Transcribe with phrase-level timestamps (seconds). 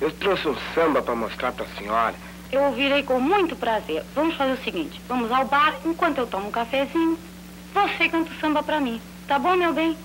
[0.00, 2.14] Eu trouxe um samba para mostrar para a senhora.
[2.50, 4.04] Eu ouvirei com muito prazer.
[4.14, 7.18] Vamos fazer o seguinte: vamos ao bar, enquanto eu tomo um cafezinho,
[7.74, 9.00] você canta o samba para mim.
[9.26, 9.96] Tá bom, meu bem?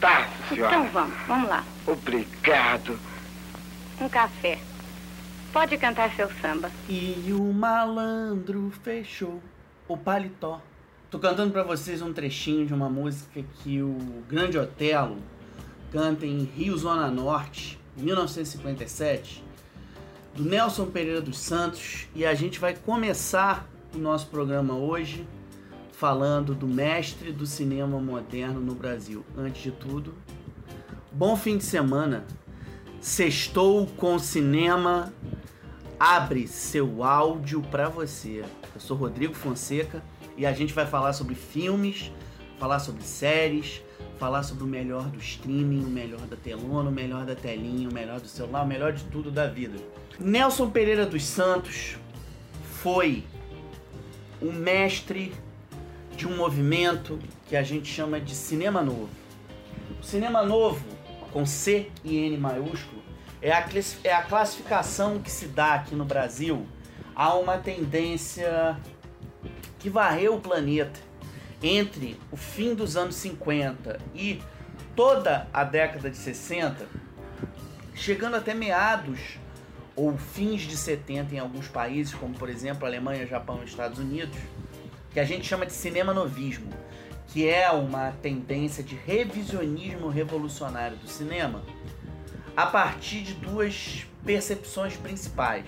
[0.00, 0.74] Tá, senhora.
[0.74, 1.64] Então vamos, vamos lá.
[1.86, 2.98] Obrigado.
[4.00, 4.58] Um café.
[5.52, 6.70] Pode cantar seu samba.
[6.88, 9.40] E o malandro fechou
[9.86, 10.60] o paletó.
[11.10, 15.18] Tô cantando para vocês um trechinho de uma música que o Grande Otelo
[15.92, 19.44] canta em Rio Zona Norte, 1957,
[20.34, 25.26] do Nelson Pereira dos Santos, e a gente vai começar o nosso programa hoje
[25.92, 29.24] falando do mestre do cinema moderno no Brasil.
[29.36, 30.14] Antes de tudo,
[31.12, 32.24] bom fim de semana.
[33.00, 35.12] Sextou com cinema.
[36.00, 38.44] Abre seu áudio para você.
[38.74, 40.02] Eu sou Rodrigo Fonseca
[40.36, 42.10] e a gente vai falar sobre filmes,
[42.62, 43.82] falar sobre séries,
[44.20, 47.92] falar sobre o melhor do streaming, o melhor da telona, o melhor da telinha, o
[47.92, 49.76] melhor do celular, o melhor de tudo da vida.
[50.16, 51.96] Nelson Pereira dos Santos
[52.80, 53.24] foi
[54.40, 55.34] o mestre
[56.16, 59.10] de um movimento que a gente chama de cinema novo.
[60.00, 60.84] O cinema novo,
[61.32, 63.02] com C e N maiúsculo,
[63.40, 63.68] é a,
[64.04, 66.64] é a classificação que se dá aqui no Brasil
[67.12, 68.78] a uma tendência
[69.80, 71.10] que varreu o planeta
[71.62, 74.42] entre o fim dos anos 50 e
[74.96, 76.86] toda a década de 60,
[77.94, 79.38] chegando até meados
[79.94, 84.36] ou fins de 70 em alguns países, como por exemplo Alemanha, Japão e Estados Unidos,
[85.12, 86.70] que a gente chama de cinema novismo,
[87.28, 91.62] que é uma tendência de revisionismo revolucionário do cinema,
[92.56, 95.66] a partir de duas percepções principais.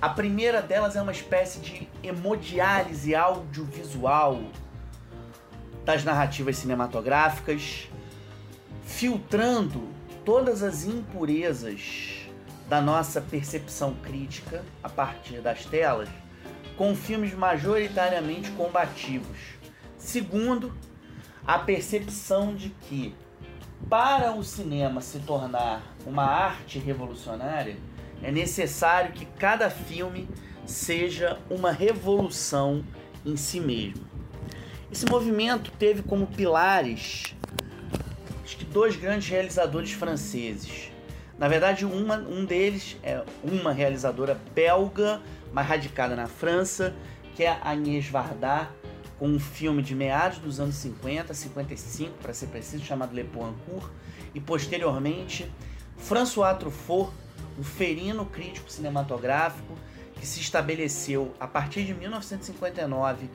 [0.00, 4.42] A primeira delas é uma espécie de hemodiálise audiovisual
[5.84, 7.88] das narrativas cinematográficas,
[8.84, 9.88] filtrando
[10.24, 12.26] todas as impurezas
[12.68, 16.08] da nossa percepção crítica a partir das telas,
[16.76, 19.38] com filmes majoritariamente combativos.
[19.98, 20.72] Segundo,
[21.46, 23.14] a percepção de que
[23.88, 27.76] para o cinema se tornar uma arte revolucionária,
[28.22, 30.28] é necessário que cada filme
[30.64, 32.82] seja uma revolução
[33.26, 34.13] em si mesmo.
[34.94, 37.34] Esse movimento teve como pilares
[38.72, 40.92] dois grandes realizadores franceses.
[41.36, 45.20] Na verdade, uma, um deles é uma realizadora belga,
[45.52, 46.94] mas radicada na França,
[47.34, 48.70] que é Agnès Varda,
[49.18, 53.90] com um filme de meados dos anos 50, 55 para ser preciso, chamado Le Poincourt,
[54.32, 55.50] e posteriormente
[55.98, 57.12] François Truffaut,
[57.58, 59.76] o ferino crítico cinematográfico
[60.20, 63.28] que se estabeleceu a partir de 1959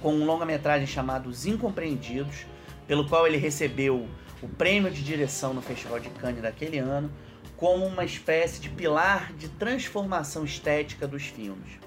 [0.00, 2.46] com um longa-metragem chamado Os Incompreendidos,
[2.86, 4.08] pelo qual ele recebeu
[4.42, 7.10] o prêmio de direção no Festival de Cannes daquele ano,
[7.56, 11.78] como uma espécie de pilar de transformação estética dos filmes.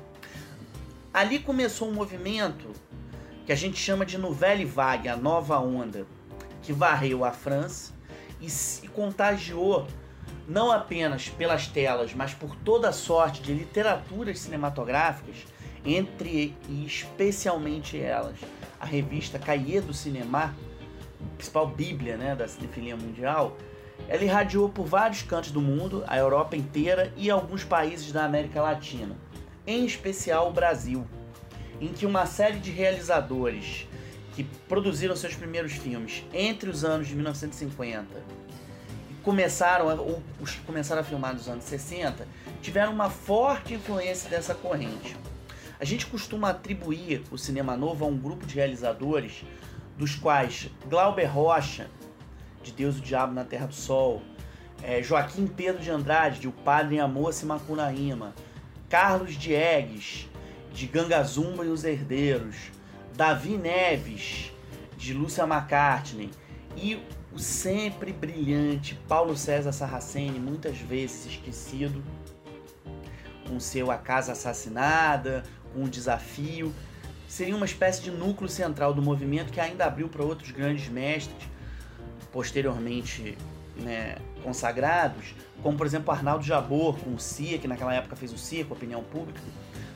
[1.12, 2.72] Ali começou um movimento
[3.46, 6.06] que a gente chama de Nouvelle Vague, a nova onda,
[6.62, 7.92] que varreu a França
[8.40, 8.48] e,
[8.84, 9.88] e contagiou
[10.48, 15.38] não apenas pelas telas, mas por toda a sorte de literaturas cinematográficas,
[15.86, 18.38] entre e especialmente elas,
[18.80, 20.56] a revista Cahiers do Cinema,
[21.38, 23.58] principal bíblia né, da cinefilia mundial,
[24.08, 28.62] ela irradiou por vários cantos do mundo, a Europa inteira e alguns países da América
[28.62, 29.16] Latina,
[29.66, 31.06] em especial o Brasil,
[31.80, 33.88] em que uma série de realizadores
[34.36, 38.08] que produziram seus primeiros filmes entre os anos de 1950
[39.22, 40.22] começaram, ou
[40.66, 42.28] começaram a filmar nos anos 60,
[42.62, 45.16] tiveram uma forte influência dessa corrente.
[45.84, 49.44] A gente costuma atribuir o cinema novo a um grupo de realizadores,
[49.98, 51.90] dos quais Glauber Rocha,
[52.64, 54.22] de Deus e o Diabo na Terra do Sol,
[54.82, 58.34] é, Joaquim Pedro de Andrade, de O Padre em a Moça e Macunaíma,
[58.88, 60.30] Carlos Diegues,
[60.72, 62.72] de Gangazumba e os Herdeiros,
[63.14, 64.54] Davi Neves,
[64.96, 66.32] de Lúcia McCartney,
[66.78, 66.98] e
[67.34, 72.02] o sempre brilhante Paulo César Sarraceni, muitas vezes esquecido,
[73.50, 75.44] com seu A Casa Assassinada,
[75.76, 76.74] o Desafio,
[77.28, 81.48] seria uma espécie de núcleo central do movimento que ainda abriu para outros grandes mestres,
[82.32, 83.38] posteriormente
[83.78, 88.38] né, consagrados, como por exemplo Arnaldo Jabor com o CIA, que naquela época fez o
[88.38, 89.42] CIA com a opinião pública.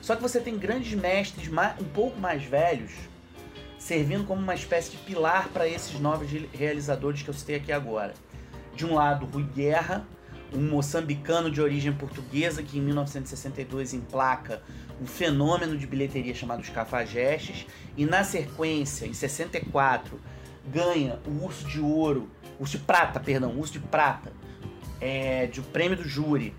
[0.01, 2.91] Só que você tem grandes mestres um pouco mais velhos,
[3.77, 8.13] servindo como uma espécie de pilar para esses novos realizadores que eu citei aqui agora.
[8.75, 10.05] De um lado, Rui Guerra,
[10.53, 14.61] um moçambicano de origem portuguesa que em 1962 emplaca
[15.01, 17.65] um fenômeno de bilheteria chamado Os Cafajestes,
[17.95, 20.19] e na sequência, em 64,
[20.67, 22.29] ganha o Urso de Ouro,
[22.59, 24.31] Urso de Prata, perdão, Urso de Prata,
[24.99, 26.55] é, de o prêmio do júri,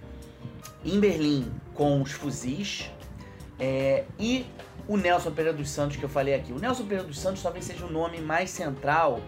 [0.85, 2.91] em Berlim com os fuzis
[3.59, 4.47] é, e
[4.87, 6.53] o Nelson Pereira dos Santos que eu falei aqui.
[6.53, 9.21] O Nelson Pereira dos Santos talvez seja o nome mais central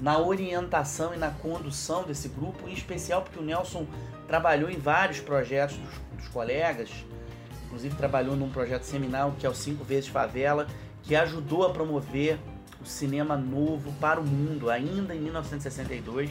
[0.00, 3.86] na orientação e na condução desse grupo, em especial porque o Nelson
[4.26, 6.90] trabalhou em vários projetos dos, dos colegas,
[7.68, 10.66] inclusive trabalhou num projeto seminal que é o Cinco Vezes Favela,
[11.02, 12.38] que ajudou a promover
[12.80, 16.30] o cinema novo para o mundo, ainda em 1962.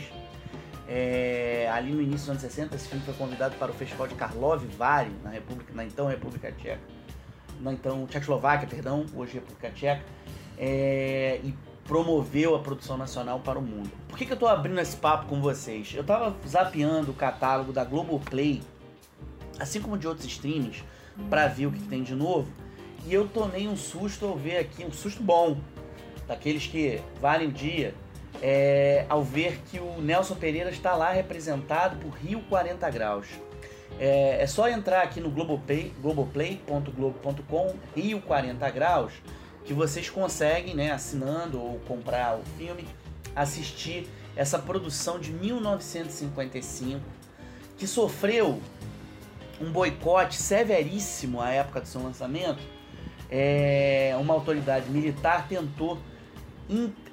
[0.89, 4.15] É, ali no início dos anos 60, esse filme foi convidado para o Festival de
[4.15, 6.79] Karlovy Vary, na, República, na então República Tcheca,
[7.59, 10.03] na então Tchecoslováquia, perdão, hoje República Tcheca,
[10.57, 11.53] é, e
[11.83, 13.91] promoveu a produção nacional para o mundo.
[14.07, 15.93] Por que, que eu estou abrindo esse papo com vocês?
[15.93, 18.61] Eu estava zapeando o catálogo da Globoplay,
[19.59, 20.83] assim como de outros streams,
[21.29, 22.51] para ver o que, tem de novo,
[23.05, 25.57] e eu tomei um susto ao ver aqui, um susto bom,
[26.27, 27.93] daqueles que valem o dia,
[28.41, 33.27] é, ao ver que o Nelson Pereira está lá representado por Rio 40 Graus.
[33.99, 39.13] É, é só entrar aqui no Globoplay, globoplay.globo.com, Rio 40 Graus,
[39.65, 42.85] que vocês conseguem, né, assinando ou comprar o filme,
[43.35, 47.01] assistir essa produção de 1955,
[47.77, 48.61] que sofreu
[49.61, 52.61] um boicote severíssimo à época do seu lançamento.
[53.29, 55.97] É, uma autoridade militar tentou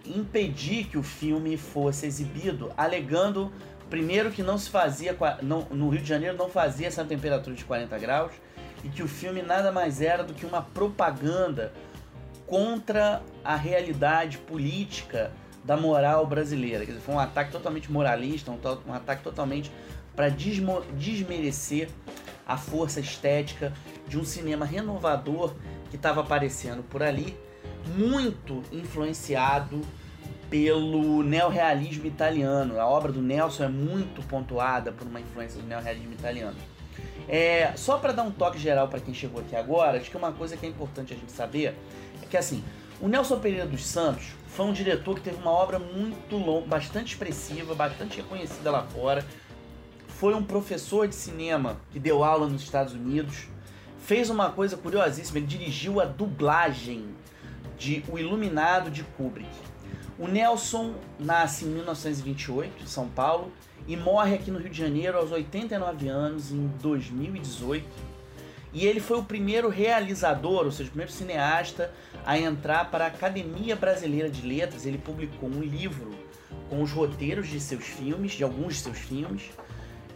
[0.04, 3.52] impedir que o filme fosse exibido, alegando
[3.88, 7.64] primeiro que não se fazia não, no Rio de Janeiro não fazia essa temperatura de
[7.64, 8.32] 40 graus
[8.82, 11.72] e que o filme nada mais era do que uma propaganda
[12.46, 15.32] contra a realidade política
[15.64, 16.84] da moral brasileira.
[16.84, 19.72] Quer dizer, foi um ataque totalmente moralista, um, um ataque totalmente
[20.14, 21.88] para desmerecer
[22.46, 23.72] a força estética
[24.08, 25.54] de um cinema renovador
[25.90, 27.36] que estava aparecendo por ali
[27.96, 29.80] muito influenciado
[30.48, 32.80] pelo neorrealismo italiano.
[32.80, 36.56] A obra do Nelson é muito pontuada por uma influência do neorrealismo italiano.
[37.28, 40.32] É, só para dar um toque geral para quem chegou aqui agora, acho que uma
[40.32, 41.74] coisa que é importante a gente saber
[42.22, 42.62] é que assim,
[43.00, 47.14] o Nelson Pereira dos Santos foi um diretor que teve uma obra muito longa, bastante
[47.14, 49.24] expressiva, bastante reconhecida lá fora.
[50.18, 53.48] Foi um professor de cinema que deu aula nos Estados Unidos.
[53.98, 57.06] Fez uma coisa curiosíssima, ele dirigiu a dublagem
[57.76, 59.50] de O Iluminado de Kubrick.
[60.16, 63.52] O Nelson nasce em 1928, em São Paulo,
[63.88, 67.84] e morre aqui no Rio de Janeiro aos 89 anos, em 2018.
[68.72, 71.92] E ele foi o primeiro realizador, ou seja, o primeiro cineasta
[72.24, 74.86] a entrar para a Academia Brasileira de Letras.
[74.86, 76.12] Ele publicou um livro
[76.70, 79.50] com os roteiros de seus filmes, de alguns de seus filmes.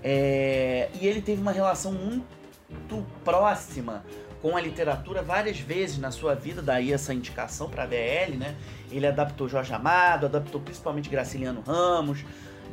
[0.02, 0.88] É...
[1.00, 4.04] E ele teve uma relação muito próxima
[4.40, 8.56] com a literatura várias vezes na sua vida, daí essa indicação para a VL, né?
[8.90, 12.24] Ele adaptou Jorge Amado, adaptou principalmente Graciliano Ramos,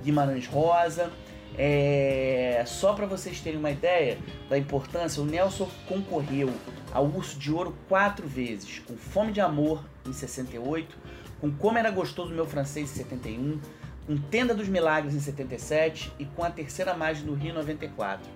[0.03, 1.11] Guimarães Rosa.
[1.57, 2.63] É...
[2.67, 4.17] Só para vocês terem uma ideia
[4.49, 6.53] da importância, o Nelson concorreu
[6.93, 10.95] ao Urso de Ouro quatro vezes, com Fome de Amor em 68,
[11.41, 13.59] com Como Era Gostoso Meu Francês em 71,
[14.05, 18.29] com Tenda dos Milagres em 77 e com A Terceira Margem do Rio em 94.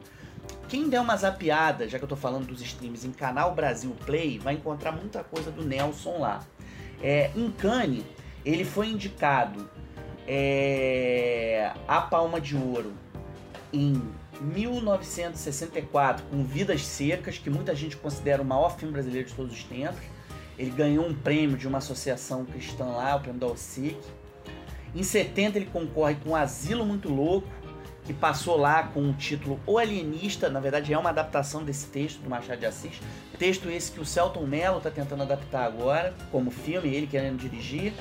[0.68, 4.40] Quem der uma zapiada, já que eu tô falando dos streams, em Canal Brasil Play,
[4.40, 6.44] vai encontrar muita coisa do Nelson lá.
[7.02, 8.04] É, em Cannes,
[8.46, 9.70] ele foi indicado
[10.28, 12.94] é, a Palma de Ouro
[13.74, 14.02] em
[14.42, 19.64] 1964 com Vidas Secas, que muita gente considera o maior filme brasileiro de todos os
[19.64, 20.02] tempos.
[20.58, 23.98] Ele ganhou um prêmio de uma associação cristã lá, o prêmio da OSIC.
[24.96, 27.48] Em 70 ele concorre com Asilo Muito Louco,
[28.06, 32.20] que passou lá com o título O Alienista, na verdade é uma adaptação desse texto
[32.22, 33.00] do Machado de Assis,
[33.38, 37.94] texto esse que o Celton Mello está tentando adaptar agora, como filme, ele querendo dirigir.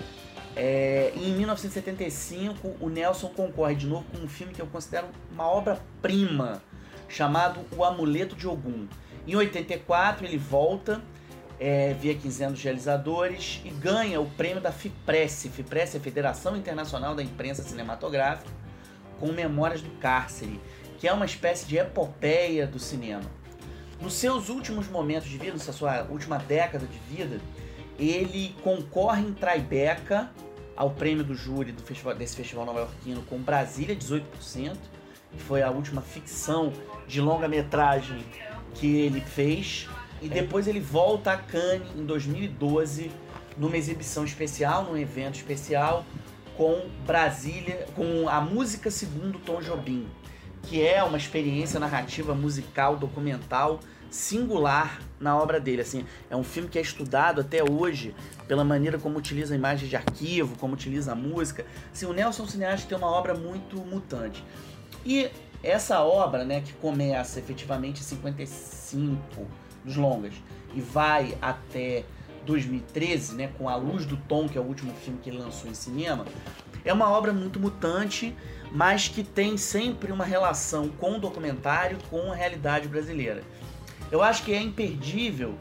[0.57, 5.47] É, em 1975, o Nelson concorre de novo com um filme que eu considero uma
[5.47, 6.61] obra-prima,
[7.09, 8.89] chamado O Amuleto de Ogum.
[9.27, 11.01] Em 84, ele volta
[11.61, 15.49] é, via 15 anos realizadores e ganha o prêmio da FIPRESS.
[15.53, 18.51] FIPRESS é a Federação Internacional da Imprensa Cinematográfica
[19.19, 20.61] com Memórias do Cárcere,
[20.99, 23.25] que é uma espécie de epopeia do cinema.
[24.01, 27.41] Nos seus últimos momentos de vida, nessa sua última década de vida,
[27.99, 30.31] ele concorre em Tribeca
[30.77, 34.77] ao prêmio do júri do festival, desse festival nova-iorquino com Brasília, 18%,
[35.33, 36.73] que foi a última ficção
[37.09, 38.25] de longa-metragem
[38.75, 39.89] que ele fez.
[40.21, 43.11] E depois ele volta a Cannes em 2012,
[43.57, 46.05] numa exibição especial, num evento especial,
[46.57, 50.09] com Brasília, com a música segundo Tom Jobim,
[50.65, 53.79] que é uma experiência narrativa musical documental
[54.11, 55.83] singular na obra dele.
[55.83, 58.15] Assim, é um filme que é estudado até hoje
[58.49, 61.65] pela maneira como utiliza imagens de arquivo, como utiliza a música.
[61.93, 64.43] Assim, o Nelson Cineasta tem uma obra muito mutante.
[65.05, 65.31] E
[65.63, 69.47] Essa obra, né, que começa efetivamente em 55
[69.85, 70.35] dos longas
[70.75, 72.05] e vai até
[72.47, 75.71] 2013, né, com A Luz do Tom, que é o último filme que ele lançou
[75.71, 76.25] em cinema,
[76.85, 78.35] é uma obra muito mutante,
[78.73, 83.43] mas que tem sempre uma relação com o documentário, com a realidade brasileira.
[84.11, 85.55] Eu acho que é imperdível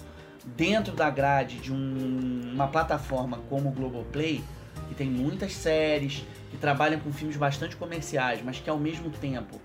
[0.56, 4.42] dentro da grade de um, uma plataforma como o Globoplay,
[4.88, 9.60] que tem muitas séries, que trabalham com filmes bastante comerciais, mas que ao mesmo tempo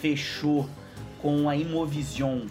[0.00, 0.68] fechou
[1.20, 2.46] com a Imovision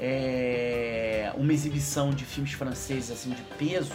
[0.00, 3.92] é, uma exibição de filmes franceses assim de peso,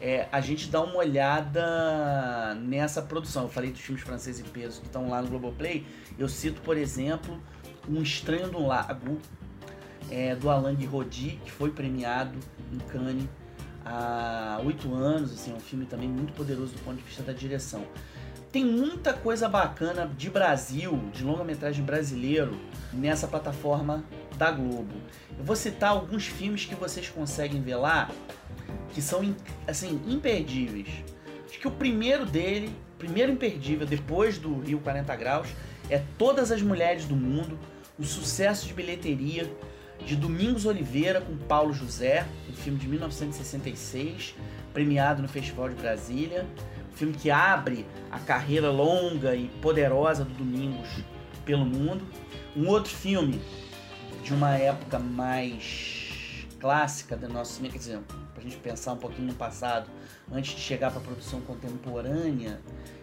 [0.00, 3.44] é, a gente dá uma olhada nessa produção.
[3.44, 5.86] Eu falei dos filmes franceses de peso que estão lá no Globoplay.
[6.18, 7.40] Eu cito, por exemplo,
[7.88, 9.18] Um Estranho no Lago,
[10.10, 12.38] é, do Alain Guiraudy, que foi premiado
[12.72, 13.28] em Cannes
[13.84, 15.32] há oito anos.
[15.32, 17.84] Assim, é um filme também muito poderoso do ponto de vista da direção.
[18.56, 22.58] Tem muita coisa bacana de Brasil, de longa-metragem brasileiro,
[22.90, 24.02] nessa plataforma
[24.38, 24.94] da Globo.
[25.38, 28.10] Eu vou citar alguns filmes que vocês conseguem ver lá,
[28.94, 29.36] que são
[29.68, 30.88] assim imperdíveis.
[31.46, 35.48] Acho que o primeiro dele, primeiro imperdível depois do Rio 40 Graus,
[35.90, 37.58] é Todas as Mulheres do Mundo,
[37.98, 39.46] o sucesso de bilheteria
[40.06, 44.34] de Domingos Oliveira com Paulo José, um filme de 1966,
[44.72, 46.46] premiado no Festival de Brasília
[46.96, 50.88] filme que abre a carreira longa e poderosa do Domingos
[51.44, 52.04] pelo mundo.
[52.56, 53.40] Um outro filme
[54.24, 58.00] de uma época mais clássica do nosso cinema, quer dizer,
[58.32, 59.90] para a gente pensar um pouquinho no passado,
[60.32, 62.60] antes de chegar para a produção contemporânea,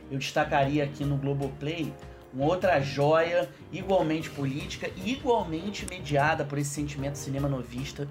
[0.09, 1.93] eu destacaria aqui no Globoplay
[2.33, 8.07] uma outra joia igualmente política e igualmente mediada por esse sentimento cinema novista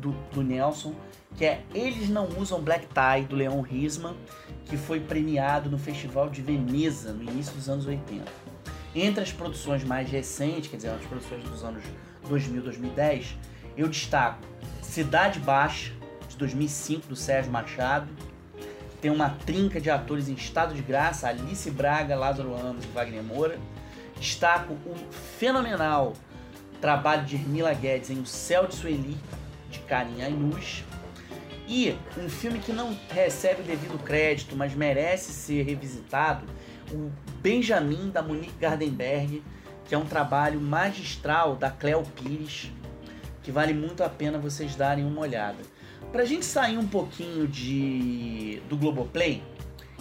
[0.00, 0.94] do, do Nelson,
[1.36, 4.16] que é Eles Não Usam Black Tie, do Leon Risman,
[4.64, 8.24] que foi premiado no Festival de Veneza no início dos anos 80.
[8.94, 11.82] Entre as produções mais recentes, quer dizer, as produções dos anos
[12.28, 13.36] 2000 2010,
[13.76, 14.42] eu destaco
[14.82, 15.92] Cidade Baixa,
[16.28, 18.08] de 2005, do Sérgio Machado.
[19.00, 23.22] Tem uma trinca de atores em estado de graça, Alice Braga, Lázaro Ramos e Wagner
[23.22, 23.58] Moura.
[24.18, 24.94] Destaco o
[25.38, 26.14] fenomenal
[26.80, 29.16] trabalho de Hermila Guedes em O Céu de Sueli,
[29.88, 30.84] de Karin Ainus.
[31.66, 36.46] E um filme que não recebe o devido crédito, mas merece ser revisitado,
[36.92, 39.42] o Benjamin da Monique Gardenberg,
[39.84, 42.70] que é um trabalho magistral da Cleo Pires,
[43.42, 45.58] que vale muito a pena vocês darem uma olhada.
[46.10, 49.42] Para a gente sair um pouquinho de do Globoplay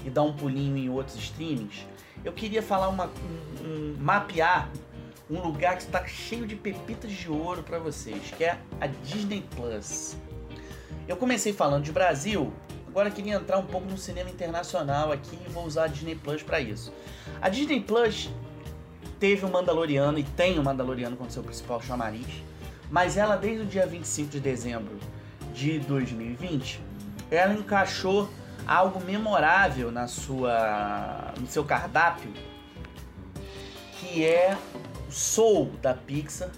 [0.05, 1.85] e dar um pulinho em outros streamings,
[2.23, 4.69] eu queria falar uma um, um, mapear
[5.29, 9.43] um lugar que está cheio de pepitas de ouro para vocês, que é a Disney
[9.55, 10.15] Plus.
[11.07, 12.53] Eu comecei falando de Brasil,
[12.87, 16.43] agora queria entrar um pouco no cinema internacional aqui e vou usar a Disney Plus
[16.43, 16.93] para isso.
[17.41, 18.29] A Disney Plus
[19.19, 22.27] teve o Mandaloriano e tem o Mandaloriano como seu principal chamariz,
[22.89, 24.97] mas ela desde o dia 25 de dezembro
[25.53, 26.79] de 2020,
[27.29, 28.29] ela encaixou
[28.65, 32.31] algo memorável na sua no seu cardápio,
[33.99, 34.57] que é
[35.09, 36.49] Soul da Pixar,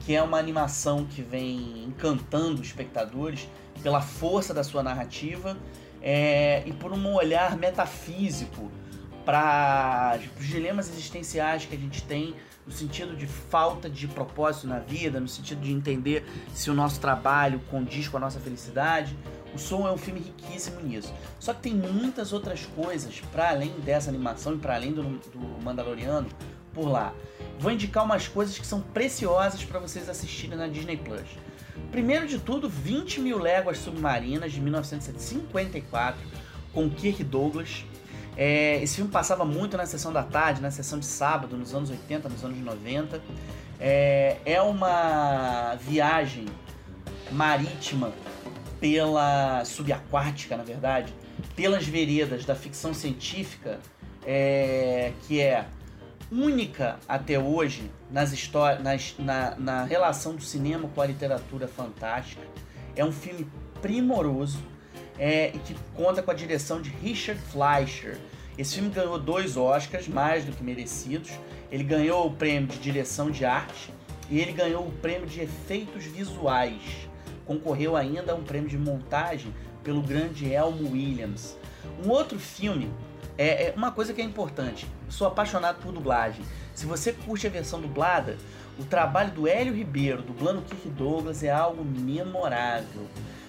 [0.00, 3.48] que é uma animação que vem encantando os espectadores
[3.82, 5.56] pela força da sua narrativa
[6.00, 8.70] é, e por um olhar metafísico
[9.24, 12.34] para os dilemas existenciais que a gente tem
[12.66, 17.00] no sentido de falta de propósito na vida, no sentido de entender se o nosso
[17.00, 19.16] trabalho condiz com a nossa felicidade.
[19.54, 21.12] O Soul é um filme riquíssimo nisso.
[21.38, 25.62] Só que tem muitas outras coisas para além dessa animação e para além do, do
[25.62, 26.28] Mandaloriano
[26.74, 27.14] por lá.
[27.58, 31.26] Vou indicar umas coisas que são preciosas para vocês assistirem na Disney Plus.
[31.90, 36.20] Primeiro de tudo, 20 mil léguas submarinas de 1954
[36.72, 37.84] com Kirk Douglas.
[38.36, 41.90] É, esse filme passava muito na sessão da tarde, na sessão de sábado, nos anos
[41.90, 43.20] 80, nos anos 90.
[43.78, 46.46] É, é uma viagem
[47.30, 48.12] marítima
[48.80, 51.12] pela subaquática, na verdade,
[51.54, 53.78] pelas veredas da ficção científica,
[54.26, 55.66] é, que é
[56.32, 62.42] única até hoje nas histórias, na, na relação do cinema com a literatura fantástica.
[62.96, 63.46] É um filme
[63.82, 64.58] primoroso
[65.18, 68.16] é, e que conta com a direção de Richard Fleischer.
[68.56, 71.30] Esse filme ganhou dois Oscars, mais do que merecidos.
[71.70, 73.92] Ele ganhou o prêmio de direção de arte
[74.30, 76.80] e ele ganhou o prêmio de efeitos visuais.
[77.44, 81.56] Concorreu ainda a um prêmio de montagem pelo grande Elmo Williams.
[82.04, 82.90] Um outro filme
[83.36, 84.86] é, é uma coisa que é importante.
[85.08, 86.44] Sou apaixonado por dublagem.
[86.74, 88.36] Se você curte a versão dublada,
[88.78, 93.06] o trabalho do Hélio Ribeiro, dublando Kirk Douglas, é algo memorável.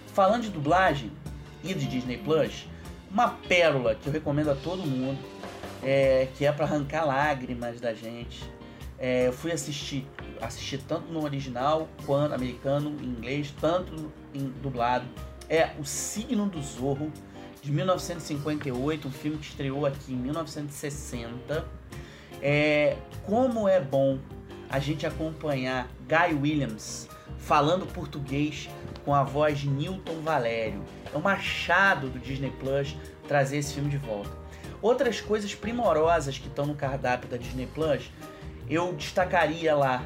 [0.08, 1.12] Falando de dublagem
[1.64, 2.68] e de Disney Plus,
[3.10, 5.20] uma pérola que eu recomendo a todo mundo,
[5.82, 8.44] é, que é para arrancar lágrimas da gente.
[9.00, 10.08] É, eu fui assistir,
[10.42, 15.06] assistir tanto no original quanto americano, em inglês, tanto em dublado.
[15.50, 17.12] É O Signo do Zorro,
[17.64, 21.66] de 1958, um filme que estreou aqui em 1960.
[22.42, 24.20] É, como é bom
[24.70, 28.70] a gente acompanhar Guy Williams falando português
[29.06, 30.84] com a voz de Newton Valério.
[31.14, 32.98] É um machado do Disney Plus
[33.30, 34.32] trazer esse filme de volta.
[34.82, 38.12] Outras coisas primorosas que estão no cardápio da Disney Plus,
[38.70, 40.04] eu destacaria lá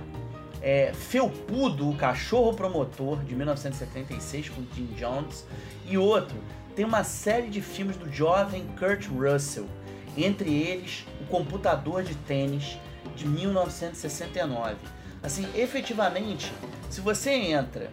[0.62, 5.46] é, Felpudo, o Cachorro Promotor, de 1976, com Jim Jones,
[5.88, 6.38] e outro,
[6.78, 9.68] tem uma série de filmes do jovem Kurt Russell,
[10.16, 12.78] entre eles O Computador de Tênis,
[13.16, 14.76] de 1969.
[15.24, 16.54] Assim, efetivamente,
[16.88, 17.92] se você entra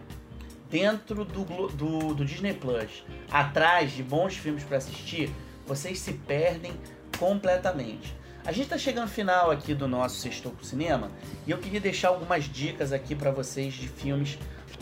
[0.69, 5.33] dentro do, do, do Disney Plus, atrás de bons filmes para assistir,
[5.65, 6.73] vocês se perdem
[7.17, 8.15] completamente.
[8.45, 11.09] A gente está chegando no final aqui do nosso Sextou pro Cinema
[11.47, 14.37] e eu queria deixar algumas dicas aqui para vocês de filmes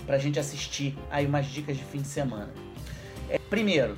[0.05, 2.51] para a gente assistir aí umas dicas de fim de semana.
[3.33, 3.97] É, primeiro,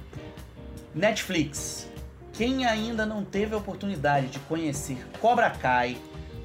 [0.93, 1.91] Netflix.
[2.31, 5.97] Quem ainda não teve a oportunidade de conhecer Cobra Kai,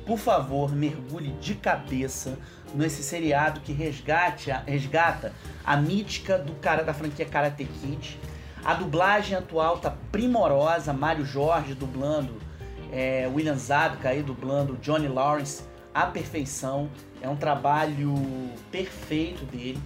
[0.05, 2.37] por favor, mergulhe de cabeça
[2.75, 5.33] nesse seriado que resgate, resgata
[5.65, 8.19] a mítica do cara da franquia Karate Kid.
[8.65, 12.43] A dublagem atual tá primorosa, Mário Jorge dublando
[12.91, 15.63] é, William Zabka aí dublando Johnny Lawrence
[15.95, 16.91] à perfeição.
[17.23, 18.17] É um trabalho
[18.73, 19.81] perfeito dele.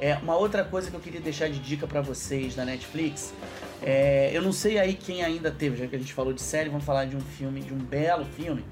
[0.00, 3.34] É uma outra coisa que eu queria deixar de dica para vocês da Netflix.
[3.82, 6.70] É, eu não sei aí quem ainda teve, já que a gente falou de série,
[6.70, 8.64] vamos falar de um filme, de um belo filme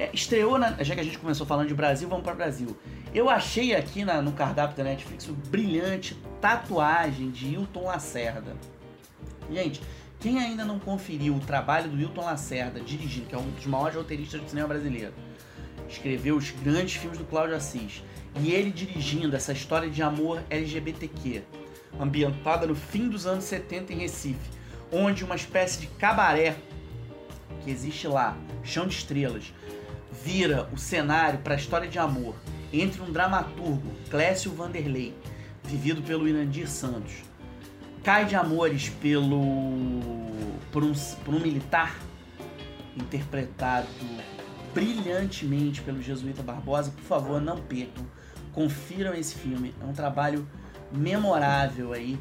[0.00, 2.74] é, estreou, na, já que a gente começou falando de Brasil, vamos para Brasil.
[3.14, 8.56] Eu achei aqui na, no cardápio da Netflix o brilhante Tatuagem de Hilton Lacerda.
[9.52, 9.82] Gente,
[10.18, 13.94] quem ainda não conferiu o trabalho do Hilton Lacerda dirigindo, que é um dos maiores
[13.94, 15.12] roteiristas do cinema brasileiro,
[15.86, 18.02] escreveu os grandes filmes do Cláudio Assis,
[18.38, 21.42] e ele dirigindo essa história de amor LGBTQ,
[21.98, 24.50] ambientada no fim dos anos 70 em Recife,
[24.92, 26.56] onde uma espécie de cabaré
[27.64, 29.52] que existe lá, chão de estrelas,
[30.24, 32.34] vira o cenário para a história de amor
[32.72, 35.14] entre um dramaturgo, Clécio Vanderlei,
[35.64, 37.14] vivido pelo Irandir Santos,
[38.02, 39.40] cai de amores pelo
[40.72, 40.92] por um,
[41.24, 41.96] por um militar
[42.96, 43.88] interpretado
[44.74, 48.06] brilhantemente pelo Jesuíta Barbosa, por favor, não percam,
[48.52, 50.46] confiram esse filme, é um trabalho
[50.92, 52.18] memorável aí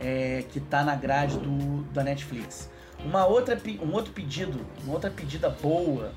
[0.00, 2.70] é, que está na grade do, da Netflix.
[3.04, 6.12] Uma outra, um outro pedido, uma outra pedida boa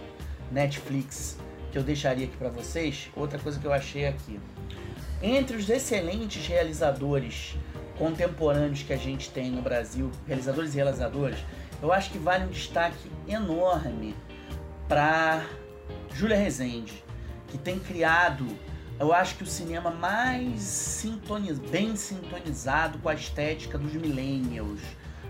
[0.52, 1.38] Netflix
[1.72, 4.39] que eu deixaria aqui para vocês, outra coisa que eu achei aqui.
[5.22, 7.56] Entre os excelentes realizadores
[7.98, 11.39] contemporâneos que a gente tem no Brasil, realizadores e realizadoras,
[11.82, 14.15] eu acho que vale um destaque enorme
[14.88, 15.46] para
[16.13, 17.04] Júlia Rezende,
[17.47, 18.45] que tem criado,
[19.00, 24.82] eu acho que o cinema mais sintoniz, bem sintonizado com a estética dos millennials.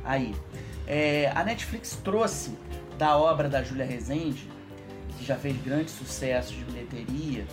[0.03, 0.35] Aí,
[0.87, 2.57] é, a Netflix trouxe
[2.97, 4.49] da obra da Júlia Rezende
[5.21, 7.45] que já fez grandes sucessos de bilheteria,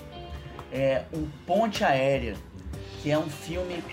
[0.73, 2.35] é o Ponte Aérea,
[3.03, 3.85] que é um filme,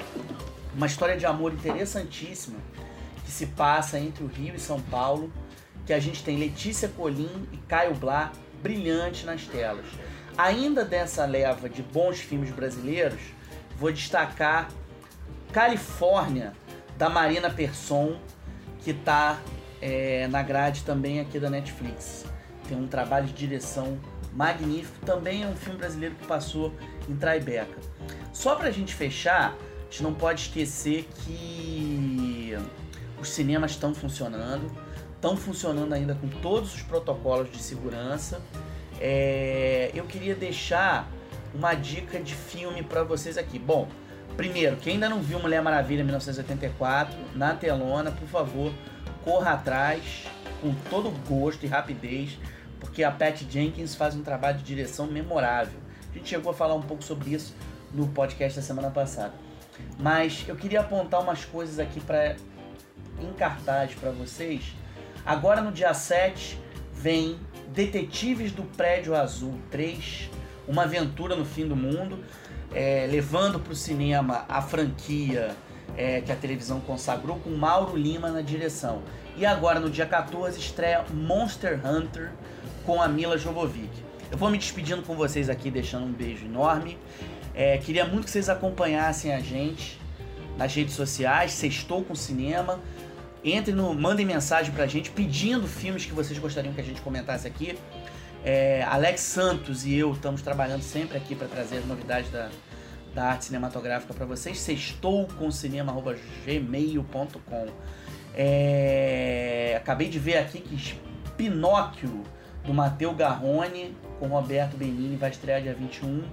[0.73, 2.57] uma história de amor interessantíssima,
[3.25, 5.31] que se passa entre o Rio e São Paulo,
[5.85, 8.31] que a gente tem Letícia Colim e Caio Blá
[8.65, 9.85] brilhante nas telas.
[10.37, 13.21] Ainda dessa leva de bons filmes brasileiros,
[13.77, 14.69] vou destacar
[15.53, 16.53] Califórnia,
[16.97, 18.19] da Marina Persson,
[18.81, 19.39] que está
[19.81, 22.25] é, na grade também aqui da Netflix
[22.67, 23.97] tem um trabalho de direção
[24.33, 25.05] magnífico.
[25.05, 26.73] Também é um filme brasileiro que passou
[27.07, 27.79] em Tribeca.
[28.33, 32.57] Só pra gente fechar, a gente não pode esquecer que
[33.19, 34.69] os cinemas estão funcionando,
[35.25, 38.39] estão funcionando ainda com todos os protocolos de segurança.
[39.01, 41.09] É, eu queria deixar
[41.53, 43.57] uma dica de filme para vocês aqui.
[43.57, 43.87] Bom,
[44.37, 48.71] primeiro, quem ainda não viu Mulher Maravilha 1984 na telona, por favor,
[49.23, 50.27] corra atrás
[50.61, 52.37] com todo gosto e rapidez
[52.79, 55.79] porque a Pat Jenkins faz um trabalho de direção memorável.
[56.11, 57.55] A gente chegou a falar um pouco sobre isso
[57.91, 59.33] no podcast da semana passada.
[59.97, 62.35] Mas eu queria apontar umas coisas aqui para
[63.19, 64.75] em cartaz para vocês.
[65.25, 66.59] Agora no dia 7
[66.93, 70.29] vem Detetives do Prédio Azul 3,
[70.67, 72.23] uma aventura no fim do mundo,
[72.71, 75.55] é, levando para o cinema a franquia
[75.97, 79.01] é, que a televisão consagrou com Mauro Lima na direção.
[79.35, 82.31] E agora no dia 14 estreia Monster Hunter
[82.85, 83.89] com a Mila Jovovic.
[84.31, 86.99] Eu vou me despedindo com vocês aqui, deixando um beijo enorme.
[87.55, 89.99] É, queria muito que vocês acompanhassem a gente
[90.55, 92.79] nas redes sociais, Sextou com Cinema.
[93.45, 97.47] Entre no, mandem mensagem pra gente pedindo filmes que vocês gostariam que a gente comentasse
[97.47, 97.77] aqui.
[98.43, 102.49] É, Alex Santos e eu estamos trabalhando sempre aqui para trazer as novidades da,
[103.13, 104.59] da arte cinematográfica para vocês.
[104.59, 107.67] Sextou com cinema@gmail.com.
[108.33, 110.99] É, acabei de ver aqui que
[111.37, 112.23] Pinóquio
[112.65, 116.23] do Matteo Garrone com Roberto Benini vai estrear dia 21.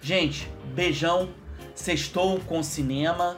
[0.00, 1.28] Gente, beijão.
[1.74, 3.36] Sextou com cinema.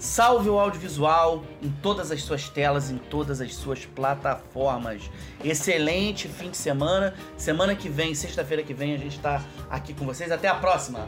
[0.00, 5.10] Salve o audiovisual em todas as suas telas, em todas as suas plataformas.
[5.44, 7.12] Excelente fim de semana.
[7.36, 10.32] Semana que vem, sexta-feira que vem, a gente está aqui com vocês.
[10.32, 11.06] Até a próxima!